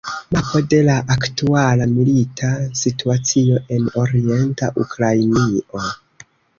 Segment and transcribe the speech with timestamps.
[0.35, 2.51] Mapo de la aktuala milita
[2.81, 5.89] situacio en orienta Ukrainio.